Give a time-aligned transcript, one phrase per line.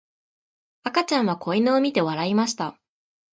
[0.81, 2.75] 赤ちゃんは子犬を見て笑いました。